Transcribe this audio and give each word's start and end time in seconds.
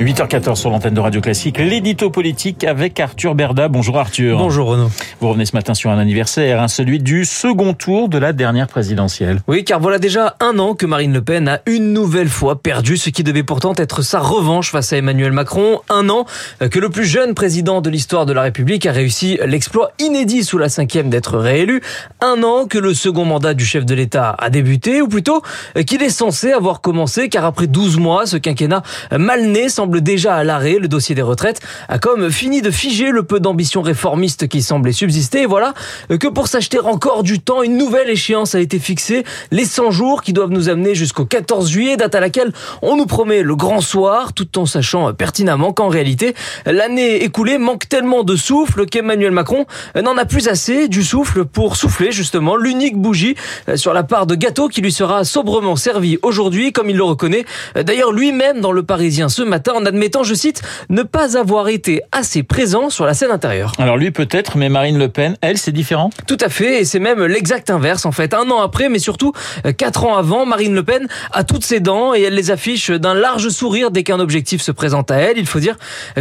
8h14 0.00 0.54
sur 0.54 0.70
l'antenne 0.70 0.94
de 0.94 1.00
Radio 1.00 1.20
Classique, 1.20 1.58
l'édito 1.58 2.08
politique 2.08 2.64
avec 2.64 2.98
Arthur 2.98 3.34
Berda. 3.34 3.68
Bonjour 3.68 3.98
Arthur. 3.98 4.38
Bonjour 4.38 4.68
Renaud. 4.68 4.90
Vous 5.20 5.28
revenez 5.28 5.44
ce 5.44 5.54
matin 5.54 5.74
sur 5.74 5.90
un 5.90 5.98
anniversaire, 5.98 6.62
hein, 6.62 6.68
celui 6.68 7.00
du 7.00 7.26
second 7.26 7.74
tour 7.74 8.08
de 8.08 8.16
la 8.16 8.32
dernière 8.32 8.66
présidentielle. 8.66 9.42
Oui, 9.46 9.62
car 9.62 9.78
voilà 9.78 9.98
déjà 9.98 10.36
un 10.40 10.58
an 10.58 10.74
que 10.74 10.86
Marine 10.86 11.12
Le 11.12 11.20
Pen 11.20 11.48
a 11.48 11.60
une 11.66 11.92
nouvelle 11.92 12.30
fois 12.30 12.62
perdu 12.62 12.96
ce 12.96 13.10
qui 13.10 13.22
devait 13.24 13.42
pourtant 13.42 13.74
être 13.76 14.00
sa 14.00 14.20
revanche 14.20 14.70
face 14.70 14.94
à 14.94 14.96
Emmanuel 14.96 15.32
Macron. 15.32 15.80
Un 15.90 16.08
an 16.08 16.24
que 16.70 16.78
le 16.78 16.88
plus 16.88 17.04
jeune 17.04 17.34
président 17.34 17.82
de 17.82 17.90
l'histoire 17.90 18.24
de 18.24 18.32
la 18.32 18.40
République 18.40 18.86
a 18.86 18.92
réussi 18.92 19.38
l'exploit 19.44 19.92
inédit 19.98 20.44
sous 20.44 20.56
la 20.56 20.70
cinquième 20.70 21.10
d'être 21.10 21.36
réélu. 21.36 21.82
Un 22.22 22.42
an 22.42 22.64
que 22.64 22.78
le 22.78 22.94
second 22.94 23.26
mandat 23.26 23.52
du 23.52 23.66
chef 23.66 23.84
de 23.84 23.94
l'État 23.94 24.34
a 24.38 24.48
débuté, 24.48 25.02
ou 25.02 25.08
plutôt 25.08 25.42
qu'il 25.86 26.02
est 26.02 26.08
censé 26.08 26.52
avoir 26.52 26.80
commencé, 26.80 27.28
car 27.28 27.44
après 27.44 27.66
12 27.66 27.98
mois, 27.98 28.24
ce 28.24 28.38
quinquennat 28.38 28.82
mal 29.12 29.44
né 29.44 29.68
semble 29.68 29.89
déjà 29.98 30.34
à 30.34 30.44
l'arrêt. 30.44 30.78
Le 30.78 30.88
dossier 30.88 31.14
des 31.14 31.22
retraites 31.22 31.60
a 31.88 31.98
comme 31.98 32.30
fini 32.30 32.62
de 32.62 32.70
figer 32.70 33.10
le 33.10 33.22
peu 33.22 33.40
d'ambition 33.40 33.82
réformiste 33.82 34.46
qui 34.46 34.62
semblait 34.62 34.92
subsister. 34.92 35.42
Et 35.42 35.46
voilà 35.46 35.74
que 36.08 36.28
pour 36.28 36.46
s'acheter 36.46 36.78
encore 36.78 37.22
du 37.22 37.40
temps, 37.40 37.62
une 37.62 37.76
nouvelle 37.76 38.08
échéance 38.08 38.54
a 38.54 38.60
été 38.60 38.78
fixée. 38.78 39.24
Les 39.50 39.64
100 39.64 39.90
jours 39.90 40.22
qui 40.22 40.32
doivent 40.32 40.50
nous 40.50 40.68
amener 40.68 40.94
jusqu'au 40.94 41.24
14 41.24 41.68
juillet, 41.68 41.96
date 41.96 42.14
à 42.14 42.20
laquelle 42.20 42.52
on 42.82 42.96
nous 42.96 43.06
promet 43.06 43.42
le 43.42 43.56
grand 43.56 43.80
soir, 43.80 44.32
tout 44.32 44.58
en 44.58 44.66
sachant 44.66 45.12
pertinemment 45.14 45.72
qu'en 45.72 45.88
réalité, 45.88 46.34
l'année 46.66 47.24
écoulée 47.24 47.58
manque 47.58 47.88
tellement 47.88 48.22
de 48.22 48.36
souffle 48.36 48.86
qu'Emmanuel 48.86 49.32
Macron 49.32 49.66
n'en 50.00 50.16
a 50.16 50.24
plus 50.24 50.48
assez 50.48 50.88
du 50.88 51.02
souffle 51.02 51.44
pour 51.44 51.76
souffler 51.76 52.12
justement 52.12 52.56
l'unique 52.56 52.96
bougie 52.96 53.34
sur 53.76 53.94
la 53.94 54.02
part 54.02 54.26
de 54.26 54.34
gâteau 54.34 54.68
qui 54.68 54.82
lui 54.82 54.92
sera 54.92 55.24
sobrement 55.24 55.76
servie 55.76 56.18
aujourd'hui, 56.22 56.72
comme 56.72 56.90
il 56.90 56.96
le 56.96 57.04
reconnaît. 57.04 57.44
D'ailleurs, 57.74 58.12
lui-même 58.12 58.60
dans 58.60 58.72
le 58.72 58.82
Parisien 58.82 59.28
ce 59.28 59.42
matin, 59.42 59.79
en 59.80 59.86
admettant, 59.86 60.22
je 60.22 60.34
cite, 60.34 60.62
ne 60.88 61.02
pas 61.02 61.38
avoir 61.38 61.68
été 61.68 62.02
assez 62.12 62.42
présent 62.42 62.90
sur 62.90 63.06
la 63.06 63.14
scène 63.14 63.30
intérieure. 63.30 63.72
Alors 63.78 63.96
lui 63.96 64.10
peut-être, 64.10 64.56
mais 64.56 64.68
Marine 64.68 64.98
Le 64.98 65.08
Pen, 65.08 65.36
elle, 65.40 65.58
c'est 65.58 65.72
différent? 65.72 66.10
Tout 66.26 66.36
à 66.40 66.48
fait, 66.48 66.80
et 66.80 66.84
c'est 66.84 66.98
même 66.98 67.24
l'exact 67.24 67.70
inverse 67.70 68.04
en 68.06 68.12
fait. 68.12 68.34
Un 68.34 68.50
an 68.50 68.60
après, 68.60 68.88
mais 68.88 68.98
surtout 68.98 69.32
euh, 69.66 69.72
quatre 69.72 70.04
ans 70.04 70.16
avant, 70.16 70.46
Marine 70.46 70.74
Le 70.74 70.82
Pen 70.82 71.08
a 71.32 71.44
toutes 71.44 71.64
ses 71.64 71.80
dents 71.80 72.14
et 72.14 72.22
elle 72.22 72.34
les 72.34 72.50
affiche 72.50 72.90
d'un 72.90 73.14
large 73.14 73.48
sourire 73.48 73.90
dès 73.90 74.02
qu'un 74.02 74.20
objectif 74.20 74.60
se 74.60 74.72
présente 74.72 75.10
à 75.10 75.16
elle. 75.16 75.38
Il 75.38 75.46
faut 75.46 75.60
dire 75.60 75.76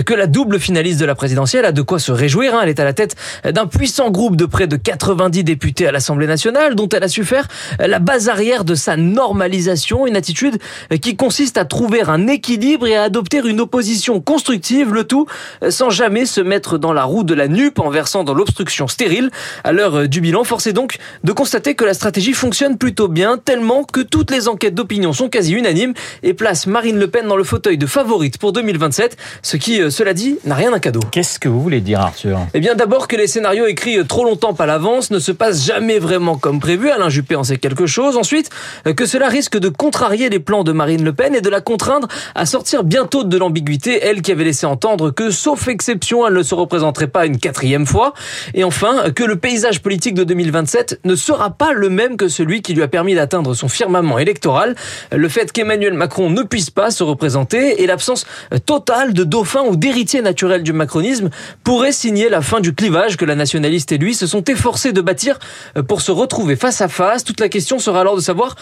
que 0.06 0.14
la 0.14 0.28
double 0.28 0.60
finaliste 0.60 1.00
de 1.00 1.06
la 1.06 1.16
présidentielle 1.16 1.66
a 1.66 1.72
de 1.72 1.82
quoi 1.82 2.00
se 2.00 2.12
réjouir. 2.12 2.56
Hein. 2.56 2.62
Elle 2.64 2.70
est 2.70 2.80
à 2.80 2.86
la 2.86 2.94
tête 2.94 3.16
d'un 3.44 3.68
puissant 3.68 4.10
groupe 4.12 4.36
de 4.36 4.46
près 4.46 4.68
de 4.68 4.78
90 4.78 5.44
députés 5.44 5.88
à 5.88 5.92
l'Assemblée 5.92 6.28
nationale, 6.28 6.76
dont 6.76 6.90
elle 6.90 7.04
a 7.04 7.08
su 7.08 7.24
faire 7.24 7.48
la 7.80 8.00
base 8.00 8.30
arrière 8.30 8.64
de 8.64 8.76
sa 8.76 8.96
normalisation, 8.96 10.08
une 10.08 10.16
attitude 10.16 10.58
qui 11.02 11.16
consiste 11.16 11.58
à 11.58 11.66
trouver 11.66 12.02
un 12.08 12.28
équilibre 12.28 12.88
et 12.88 12.96
à 12.96 13.04
adopter 13.04 13.39
une 13.46 13.62
opposition 13.62 14.20
constructive, 14.22 14.94
le 14.94 15.04
tout 15.04 15.26
euh, 15.64 15.72
sans 15.72 15.90
jamais 15.90 16.26
se 16.26 16.42
mettre 16.42 16.78
dans 16.78 16.94
la 16.94 17.04
roue 17.04 17.24
de 17.24 17.34
la 17.34 17.48
nupe 17.48 17.80
en 17.80 17.90
versant 17.90 18.24
dans 18.24 18.34
l'obstruction 18.34 18.88
stérile. 18.88 19.30
À 19.64 19.72
l'heure 19.72 20.00
euh, 20.00 20.08
du 20.08 20.22
bilan, 20.22 20.44
force 20.44 20.68
est 20.68 20.74
donc 20.74 20.98
de 21.24 21.32
constater 21.32 21.76
que 21.76 21.86
la 21.86 21.94
stratégie 21.94 22.34
fonctionne 22.34 22.78
plutôt 22.78 23.08
bien, 23.08 23.38
tellement 23.38 23.84
que 23.84 24.02
toutes 24.02 24.32
les 24.32 24.48
enquêtes 24.48 24.76
d'opinion 24.76 25.14
sont 25.14 25.30
quasi 25.30 25.54
unanimes 25.54 25.94
et 26.24 26.34
placent 26.34 26.68
Marine 26.68 26.98
Le 26.98 27.08
Pen 27.08 27.28
dans 27.28 27.38
le 27.38 27.44
fauteuil 27.44 27.78
de 27.78 27.86
favorite 27.86 28.38
pour 28.38 28.54
2027, 28.54 29.18
ce 29.42 29.58
qui, 29.58 29.82
euh, 29.82 29.90
cela 29.90 30.14
dit, 30.14 30.38
n'a 30.46 30.56
rien 30.56 30.72
d'un 30.72 30.80
cadeau. 30.80 31.02
Qu'est-ce 31.12 31.40
que 31.40 31.50
vous 31.50 31.62
voulez 31.62 31.82
dire, 31.82 32.02
Arthur? 32.02 32.40
Eh 32.54 32.60
bien, 32.60 32.76
d'abord 32.76 33.08
que 33.08 33.16
les 33.16 33.28
scénarios 33.28 33.68
écrits 33.68 33.98
trop 34.08 34.26
longtemps 34.26 34.54
à 34.54 34.66
l'avance 34.66 35.12
ne 35.12 35.20
se 35.20 35.32
passent 35.32 35.66
jamais 35.66 36.00
vraiment 36.00 36.38
comme 36.38 36.60
prévu. 36.60 36.90
Alain 36.90 37.10
Juppé 37.10 37.36
en 37.36 37.44
sait 37.44 37.58
quelque 37.58 37.86
chose. 37.86 38.18
Ensuite, 38.18 38.50
que 38.96 39.06
cela 39.06 39.28
risque 39.28 39.58
de 39.58 39.70
contrarier 39.70 40.30
les 40.30 40.40
plans 40.40 40.64
de 40.64 40.72
Marine 40.72 41.04
Le 41.04 41.14
Pen 41.14 41.36
et 41.36 41.42
de 41.42 41.50
la 41.50 41.62
contraindre 41.62 42.08
à 42.36 42.46
sortir 42.46 42.84
bientôt 42.84 43.24
de 43.24 43.29
l'ambiguïté, 43.38 44.00
elle 44.02 44.22
qui 44.22 44.32
avait 44.32 44.44
laissé 44.44 44.66
entendre 44.66 45.12
que, 45.12 45.32
sauf 45.32 45.68
exception, 45.68 46.26
elle 46.28 46.34
ne 46.34 46.44
se 46.44 46.56
représenterait 46.56 47.08
pas 47.08 47.26
une 47.26 47.38
quatrième 47.38 47.86
fois. 47.86 48.14
Et 48.54 48.64
enfin, 48.64 49.12
que 49.12 49.24
le 49.24 49.36
paysage 49.36 49.82
politique 49.82 50.16
de 50.16 50.24
2027 50.24 51.02
ne 51.04 51.16
sera 51.16 51.52
pas 51.52 51.74
le 51.74 51.90
même 51.90 52.18
que 52.18 52.28
celui 52.28 52.62
qui 52.62 52.74
lui 52.74 52.84
a 52.84 52.88
permis 52.88 53.16
d'atteindre 53.16 53.54
son 53.54 53.68
firmament 53.68 54.20
électoral. 54.20 54.76
Le 55.12 55.30
fait 55.30 55.52
qu'Emmanuel 55.52 55.94
Macron 55.94 56.30
ne 56.30 56.44
puisse 56.44 56.70
pas 56.70 56.92
se 56.92 57.04
représenter 57.04 57.82
et 57.82 57.88
l'absence 57.88 58.26
totale 58.66 59.14
de 59.14 59.24
dauphin 59.24 59.64
ou 59.64 59.76
d'héritier 59.76 60.22
naturel 60.22 60.64
du 60.64 60.74
macronisme 60.74 61.30
pourrait 61.64 61.92
signer 61.92 62.30
la 62.30 62.42
fin 62.42 62.60
du 62.60 62.74
clivage 62.74 63.18
que 63.18 63.26
la 63.26 63.36
nationaliste 63.36 63.92
et 63.92 63.98
lui 63.98 64.14
se 64.14 64.28
sont 64.28 64.44
efforcés 64.44 64.94
de 64.94 65.02
bâtir 65.02 65.40
pour 65.88 66.02
se 66.02 66.12
retrouver 66.12 66.56
face 66.56 66.82
à 66.82 66.88
face. 66.88 67.24
Toute 67.24 67.40
la 67.40 67.50
question 67.50 67.80
sera 67.80 68.02
alors 68.02 68.16
de 68.16 68.22
savoir 68.22 68.56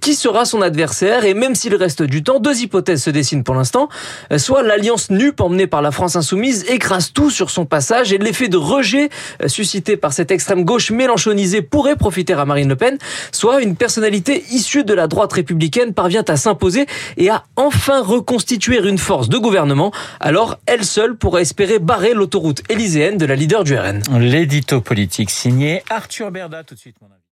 qui 0.00 0.14
sera 0.14 0.44
son 0.44 0.62
adversaire 0.62 1.24
et 1.24 1.34
même 1.34 1.54
s'il 1.54 1.74
reste 1.74 2.02
du 2.02 2.22
temps, 2.22 2.40
deux 2.40 2.62
hypothèses 2.62 3.02
se 3.02 3.10
dessinent 3.10 3.44
pour 3.44 3.54
l'instant. 3.54 3.88
Soit 4.36 4.62
l'alliance 4.62 5.10
NUP 5.10 5.40
emmenée 5.40 5.66
par 5.66 5.82
la 5.82 5.90
France 5.90 6.16
insoumise 6.16 6.64
écrase 6.68 7.12
tout 7.12 7.30
sur 7.30 7.50
son 7.50 7.66
passage 7.66 8.12
et 8.12 8.18
l'effet 8.18 8.48
de 8.48 8.56
rejet 8.56 9.08
euh, 9.42 9.48
suscité 9.48 9.96
par 9.96 10.12
cette 10.12 10.30
extrême 10.30 10.64
gauche 10.64 10.90
mélanchonisée 10.90 11.62
pourrait 11.62 11.96
profiter 11.96 12.32
à 12.32 12.44
Marine 12.44 12.68
Le 12.68 12.76
Pen, 12.76 12.98
soit 13.32 13.62
une 13.62 13.76
personnalité 13.76 14.44
issue 14.50 14.84
de 14.84 14.94
la 14.94 15.06
droite 15.06 15.32
républicaine 15.32 15.94
parvient 15.94 16.24
à 16.28 16.36
s'imposer 16.36 16.86
et 17.16 17.30
à 17.30 17.44
enfin 17.56 18.02
reconstituer 18.02 18.80
une 18.86 18.98
force 18.98 19.28
de 19.28 19.38
gouvernement, 19.38 19.92
alors 20.20 20.58
elle 20.66 20.84
seule 20.84 21.16
pourrait 21.16 21.42
espérer 21.42 21.78
barrer 21.78 22.14
l'autoroute 22.14 22.62
élyséenne 22.68 23.18
de 23.18 23.26
la 23.26 23.36
leader 23.36 23.64
du 23.64 23.76
RN. 23.76 24.02
L'édito 24.18 24.80
politique 24.80 25.30
signé 25.30 25.82
Arthur 25.90 26.30
Berda 26.30 26.62
de 26.62 26.76
suite. 26.76 26.96